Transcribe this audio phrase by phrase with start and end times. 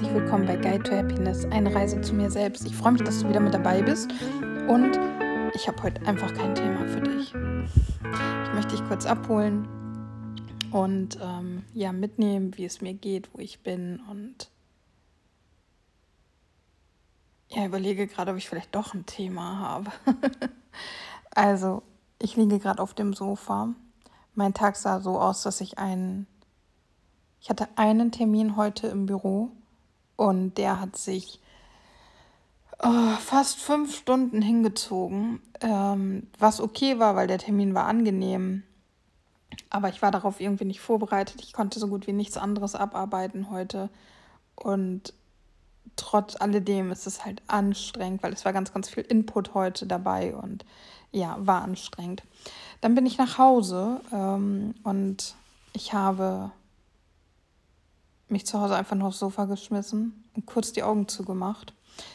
[0.00, 2.64] herzlich willkommen bei Guide to Happiness, eine Reise zu mir selbst.
[2.64, 4.10] Ich freue mich, dass du wieder mit dabei bist
[4.66, 4.98] und
[5.52, 7.34] ich habe heute einfach kein Thema für dich.
[7.34, 9.68] Ich möchte dich kurz abholen
[10.72, 14.50] und ähm, ja mitnehmen, wie es mir geht, wo ich bin und
[17.48, 19.90] ja überlege gerade, ob ich vielleicht doch ein Thema habe.
[21.34, 21.82] also
[22.18, 23.74] ich liege gerade auf dem Sofa.
[24.34, 26.26] Mein Tag sah so aus, dass ich einen
[27.42, 29.50] ich hatte einen Termin heute im Büro
[30.20, 31.40] und der hat sich
[32.82, 38.62] oh, fast fünf Stunden hingezogen, ähm, was okay war, weil der Termin war angenehm.
[39.70, 41.40] Aber ich war darauf irgendwie nicht vorbereitet.
[41.40, 43.88] Ich konnte so gut wie nichts anderes abarbeiten heute.
[44.56, 45.14] Und
[45.96, 50.36] trotz alledem ist es halt anstrengend, weil es war ganz, ganz viel Input heute dabei
[50.36, 50.66] und
[51.12, 52.24] ja, war anstrengend.
[52.82, 55.34] Dann bin ich nach Hause ähm, und
[55.72, 56.52] ich habe
[58.30, 61.74] mich zu Hause einfach nur aufs Sofa geschmissen und kurz die Augen zugemacht.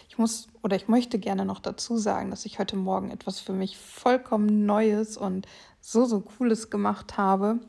[0.10, 3.54] Ich muss oder ich möchte gerne noch dazu sagen, dass ich heute Morgen etwas für
[3.54, 5.48] mich vollkommen Neues und
[5.82, 7.60] so, so Cooles gemacht habe.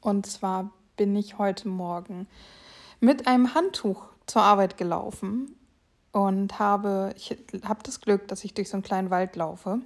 [0.00, 2.26] Und zwar bin ich heute Morgen
[3.00, 5.56] mit einem Handtuch zur Arbeit gelaufen
[6.12, 9.80] und habe, ich habe das Glück, dass ich durch so einen kleinen Wald laufe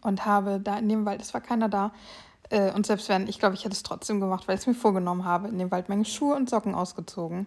[0.00, 1.92] und habe da in dem Wald, es war keiner da,
[2.52, 4.74] äh, und selbst wenn, ich glaube, ich hätte es trotzdem gemacht, weil ich es mir
[4.74, 7.46] vorgenommen habe, in dem Wald meine Schuhe und Socken ausgezogen.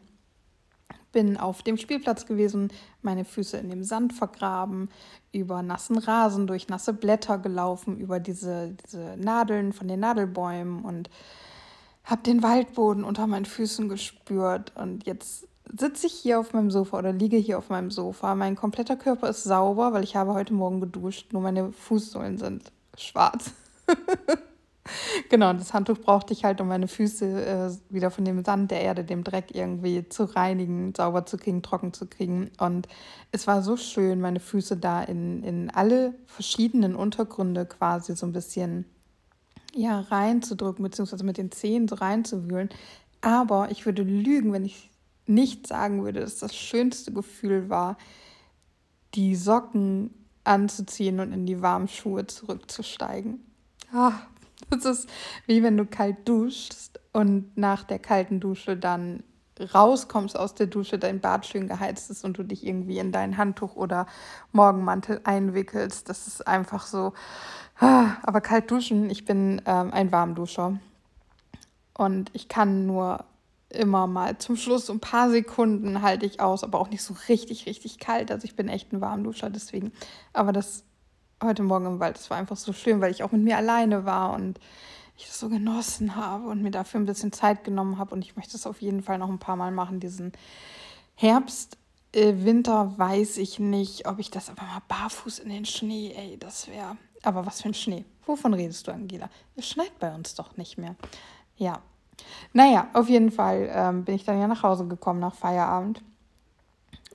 [1.12, 2.72] Bin auf dem Spielplatz gewesen,
[3.04, 4.90] meine Füße in dem Sand vergraben,
[5.32, 11.10] über nassen Rasen, durch nasse Blätter gelaufen, über diese, diese Nadeln von den Nadelbäumen und
[12.04, 14.74] habe den Waldboden unter meinen Füßen gespürt.
[14.76, 18.34] Und jetzt sitze ich hier auf meinem Sofa oder liege hier auf meinem Sofa.
[18.34, 22.72] Mein kompletter Körper ist sauber, weil ich habe heute Morgen geduscht, nur meine Fußsohlen sind
[22.98, 23.52] schwarz.
[25.30, 28.82] genau, das Handtuch brauchte ich halt, um meine Füße äh, wieder von dem Sand, der
[28.82, 32.52] Erde, dem Dreck irgendwie zu reinigen, sauber zu kriegen, trocken zu kriegen.
[32.60, 32.88] Und
[33.32, 38.34] es war so schön, meine Füße da in, in alle verschiedenen Untergründe quasi so ein
[38.34, 38.86] bisschen
[39.74, 42.70] ja, reinzudrücken, beziehungsweise mit den Zehen so reinzuwühlen.
[43.22, 44.92] Aber ich würde lügen, wenn ich
[45.26, 47.98] nicht sagen würde, dass das schönste Gefühl war,
[49.16, 53.40] die Socken anzuziehen und in die warmen Schuhe zurückzusteigen.
[53.92, 54.14] Ah,
[54.76, 55.10] das ist
[55.46, 59.24] wie wenn du kalt duschst und nach der kalten Dusche dann
[59.74, 63.38] rauskommst aus der Dusche, dein Bad schön geheizt ist und du dich irgendwie in dein
[63.38, 64.06] Handtuch oder
[64.52, 66.10] Morgenmantel einwickelst.
[66.10, 67.14] Das ist einfach so.
[67.80, 70.80] Ah, aber kalt duschen, ich bin ähm, ein Warmduscher.
[71.94, 73.24] Und ich kann nur
[73.70, 77.66] immer mal zum Schluss ein paar Sekunden halte ich aus, aber auch nicht so richtig,
[77.66, 78.32] richtig kalt.
[78.32, 79.92] Also ich bin echt ein Warmduscher deswegen.
[80.34, 80.84] Aber das
[81.44, 82.18] heute Morgen im Wald.
[82.18, 84.60] Es war einfach so schön, weil ich auch mit mir alleine war und
[85.18, 88.14] ich das so genossen habe und mir dafür ein bisschen Zeit genommen habe.
[88.14, 90.34] Und ich möchte es auf jeden Fall noch ein paar Mal machen, diesen
[91.16, 91.78] Herbst.
[92.14, 96.38] Äh, Winter weiß ich nicht, ob ich das aber mal barfuß in den Schnee, ey,
[96.38, 96.98] das wäre.
[97.24, 98.06] Aber was für ein Schnee?
[98.26, 99.30] Wovon redest du, Angela?
[99.56, 100.96] Es schneit bei uns doch nicht mehr.
[101.58, 101.80] Ja.
[102.54, 106.02] Naja, auf jeden Fall ähm, bin ich dann ja nach Hause gekommen nach Feierabend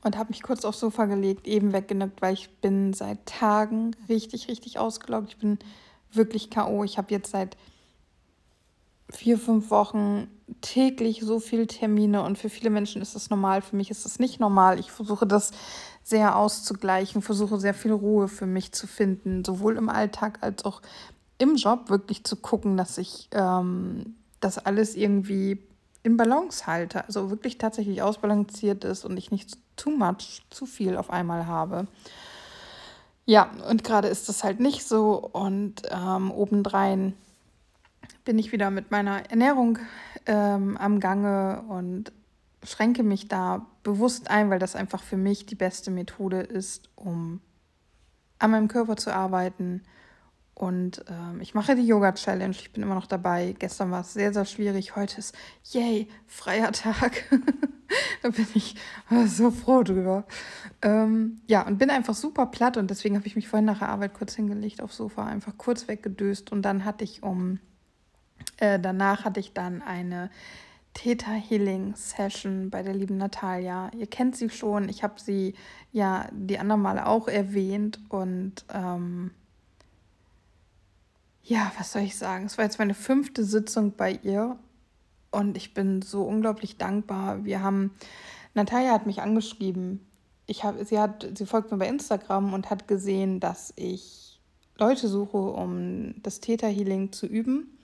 [0.03, 4.49] und habe mich kurz aufs Sofa gelegt, eben weggenockt, weil ich bin seit Tagen richtig,
[4.49, 5.29] richtig ausgelaugt.
[5.31, 5.59] Ich bin
[6.13, 6.85] wirklich K.O.
[6.85, 7.57] Ich habe jetzt seit
[9.11, 10.29] vier, fünf Wochen
[10.61, 13.63] täglich so viele Termine und für viele Menschen ist das normal.
[13.63, 14.79] Für mich ist das nicht normal.
[14.79, 15.53] Ich versuche das
[16.03, 20.81] sehr auszugleichen, versuche sehr viel Ruhe für mich zu finden, sowohl im Alltag als auch
[21.39, 25.63] im Job wirklich zu gucken, dass ich ähm, das alles irgendwie
[26.03, 30.97] in Balance halte, also wirklich tatsächlich ausbalanciert ist und ich nicht too much, zu viel
[30.97, 31.87] auf einmal habe.
[33.25, 37.15] Ja, und gerade ist das halt nicht so und ähm, obendrein
[38.25, 39.79] bin ich wieder mit meiner Ernährung
[40.27, 42.13] ähm, am Gange und
[42.63, 47.41] schränke mich da bewusst ein, weil das einfach für mich die beste Methode ist, um
[48.39, 49.83] an meinem Körper zu arbeiten,
[50.61, 52.55] und ähm, ich mache die Yoga-Challenge.
[52.55, 53.55] Ich bin immer noch dabei.
[53.59, 54.95] Gestern war es sehr, sehr schwierig.
[54.95, 55.35] Heute ist,
[55.65, 57.25] yay, freier Tag.
[58.23, 58.77] da bin ich
[59.11, 60.27] äh, so froh drüber.
[60.83, 62.77] Ähm, ja, und bin einfach super platt.
[62.77, 65.89] Und deswegen habe ich mich vorhin nach der Arbeit kurz hingelegt aufs Sofa, einfach kurz
[65.89, 66.53] weggedöst.
[66.53, 67.59] Und dann hatte ich um,
[68.59, 70.29] äh, danach hatte ich dann eine
[70.93, 73.91] Theta Healing Session bei der lieben Natalia.
[73.97, 74.91] Ihr kennt sie schon.
[74.91, 75.55] Ich habe sie
[75.91, 77.99] ja die anderen Male auch erwähnt.
[78.11, 78.67] Und.
[78.71, 79.31] Ähm,
[81.51, 82.47] ja, was soll ich sagen?
[82.47, 84.57] Es war jetzt meine fünfte Sitzung bei ihr
[85.33, 87.45] und ich bin so unglaublich dankbar.
[87.45, 87.91] Wir haben,
[88.55, 90.07] Natalia hat mich angeschrieben.
[90.47, 94.41] Ich hab, sie, hat, sie folgt mir bei Instagram und hat gesehen, dass ich
[94.79, 97.77] Leute suche, um das Täterhealing zu üben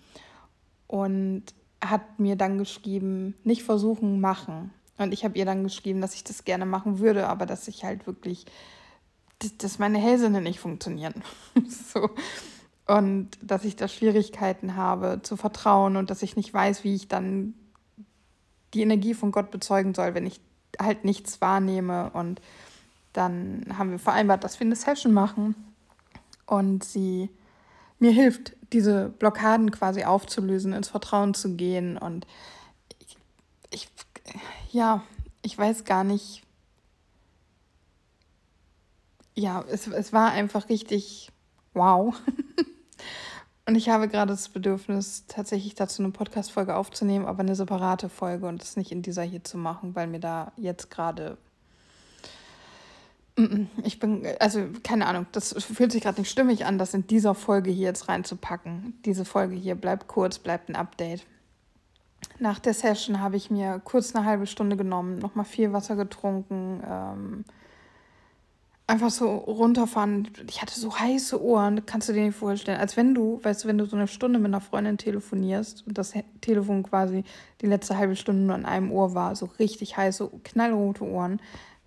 [0.87, 1.43] und
[1.85, 4.73] hat mir dann geschrieben, nicht versuchen, machen.
[4.97, 7.83] Und ich habe ihr dann geschrieben, dass ich das gerne machen würde, aber dass ich
[7.83, 8.47] halt wirklich,
[9.59, 11.25] dass, meine Hellsinne nicht funktionieren.
[11.93, 12.11] so.
[12.87, 17.09] Und dass ich da Schwierigkeiten habe zu vertrauen und dass ich nicht weiß, wie ich
[17.09, 17.55] dann
[18.75, 20.41] die Energie von Gott bezeugen soll, wenn ich
[20.81, 22.11] halt nichts wahrnehme.
[22.11, 22.41] Und
[23.13, 25.55] dann haben wir vereinbart, dass wir eine Session machen
[26.47, 27.31] und sie
[27.99, 31.97] mir hilft, diese Blockaden quasi aufzulösen, ins Vertrauen zu gehen.
[31.97, 32.27] Und
[33.01, 33.17] ich,
[33.71, 33.89] ich
[34.71, 35.03] ja,
[35.43, 36.43] ich weiß gar nicht.
[39.35, 41.31] Ja, es, es war einfach richtig
[41.75, 42.15] wow.
[43.69, 48.47] Und ich habe gerade das Bedürfnis, tatsächlich dazu eine Podcast-Folge aufzunehmen, aber eine separate Folge
[48.47, 51.37] und das nicht in dieser hier zu machen, weil mir da jetzt gerade.
[53.83, 57.35] Ich bin, also keine Ahnung, das fühlt sich gerade nicht stimmig an, das in dieser
[57.35, 58.99] Folge hier jetzt reinzupacken.
[59.05, 61.27] Diese Folge hier bleibt kurz, bleibt ein Update.
[62.39, 66.83] Nach der Session habe ich mir kurz eine halbe Stunde genommen, nochmal viel Wasser getrunken,
[66.89, 67.45] ähm,
[68.87, 70.29] einfach so runterfahren.
[70.49, 72.79] Ich hatte so heiße Ohren, kannst du dir nicht vorstellen.
[72.79, 75.99] Als wenn du, weißt du, wenn du so eine Stunde mit einer Freundin telefonierst und
[75.99, 77.25] das Telefon quasi
[77.61, 81.41] die letzte halbe Stunde nur an einem Ohr war, so richtig heiße, knallrote Ohren.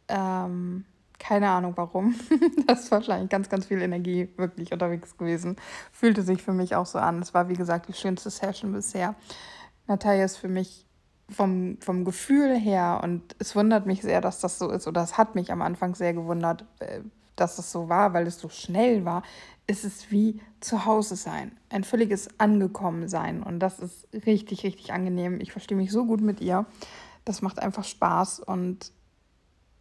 [0.10, 0.86] Ähm,
[1.20, 2.16] keine Ahnung warum.
[2.68, 5.56] das ist wahrscheinlich ganz, ganz viel Energie wirklich unterwegs gewesen.
[5.92, 7.22] Fühlte sich für mich auch so an.
[7.22, 9.16] Es war, wie gesagt, die schönste Session bisher.
[9.88, 10.86] Natalia ist für mich
[11.30, 15.18] vom, vom Gefühl her, und es wundert mich sehr, dass das so ist, oder es
[15.18, 17.02] hat mich am Anfang sehr gewundert, äh,
[17.36, 19.24] dass es so war, weil es so schnell war,
[19.68, 23.44] ist es wie zu Hause sein, ein völliges Angekommensein.
[23.44, 25.40] Und das ist richtig, richtig angenehm.
[25.42, 26.66] Ich verstehe mich so gut mit ihr.
[27.24, 28.92] Das macht einfach Spaß und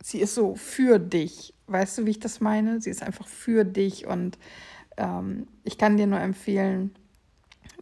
[0.03, 1.55] sie ist so für dich.
[1.67, 2.81] Weißt du, wie ich das meine?
[2.81, 4.39] Sie ist einfach für dich und
[4.99, 6.95] ähm, ich kann dir nur empfehlen,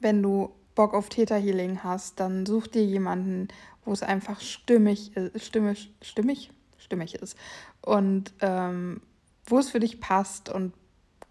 [0.01, 3.49] wenn du Bock auf Theta Healing hast, dann such dir jemanden,
[3.85, 7.37] wo es einfach stimmig, ist, stimmig, stimmig, stimmig ist
[7.81, 9.01] und ähm,
[9.47, 10.73] wo es für dich passt und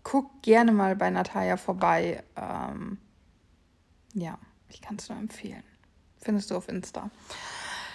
[0.03, 2.23] guck gerne mal bei Natalia vorbei.
[2.35, 2.97] Ähm,
[4.13, 4.37] ja,
[4.69, 5.63] ich kann es nur empfehlen.
[6.19, 7.09] Findest du auf Insta.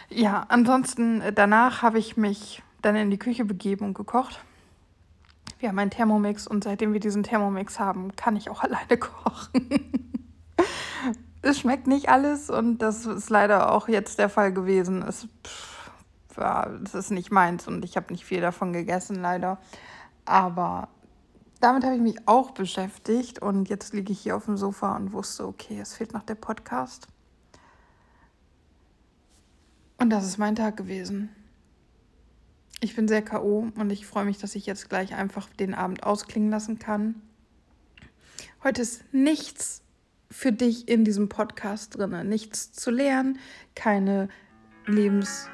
[0.09, 4.41] Ja, ansonsten äh, danach habe ich mich dann in die Küche begeben und gekocht.
[5.59, 9.69] Wir haben einen Thermomix und seitdem wir diesen Thermomix haben, kann ich auch alleine kochen
[11.43, 15.03] es schmeckt nicht alles und das ist leider auch jetzt der Fall gewesen.
[15.03, 15.91] Es, pff,
[16.37, 19.59] ja, es ist nicht meins und ich habe nicht viel davon gegessen, leider.
[20.25, 20.89] Aber
[21.61, 25.13] damit habe ich mich auch beschäftigt und jetzt liege ich hier auf dem Sofa und
[25.13, 27.07] wusste, okay, es fehlt noch der Podcast.
[29.99, 31.29] Und das ist mein Tag gewesen.
[32.81, 33.69] Ich bin sehr K.O.
[33.77, 37.21] und ich freue mich, dass ich jetzt gleich einfach den Abend ausklingen lassen kann.
[38.65, 39.83] Heute ist nichts
[40.31, 42.29] für dich in diesem Podcast drin.
[42.29, 43.39] Nichts zu lernen,
[43.75, 44.29] keine
[44.87, 45.49] Lebens...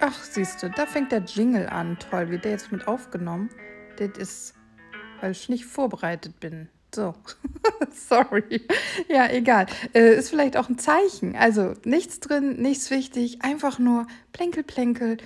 [0.00, 1.98] Ach, siehst du, da fängt der Jingle an.
[1.98, 3.50] Toll, wird der jetzt mit aufgenommen?
[3.96, 4.54] Das ist,
[5.20, 6.68] weil ich nicht vorbereitet bin.
[6.94, 7.14] So,
[8.08, 8.62] sorry.
[9.08, 9.66] Ja, egal.
[9.92, 11.34] Äh, ist vielleicht auch ein Zeichen.
[11.34, 13.42] Also nichts drin, nichts wichtig.
[13.42, 15.16] Einfach nur Plänkel, Plänkel.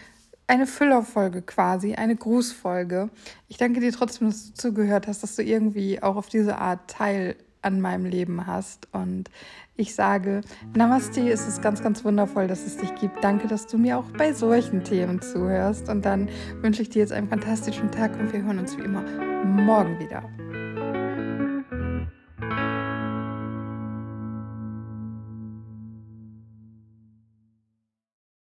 [0.47, 3.11] Eine Füllerfolge quasi, eine Grußfolge.
[3.49, 6.91] Ich danke dir trotzdem, dass du zugehört hast, dass du irgendwie auch auf diese Art
[6.91, 8.89] teil an meinem Leben hast.
[8.93, 9.31] Und
[9.77, 10.43] ich sage,
[10.75, 13.23] Namaste, es ist ganz, ganz wundervoll, dass es dich gibt.
[13.25, 15.89] Danke, dass du mir auch bei solchen Themen zuhörst.
[15.89, 16.29] Und dann
[16.61, 19.03] wünsche ich dir jetzt einen fantastischen Tag und wir hören uns wie immer
[19.45, 20.23] morgen wieder.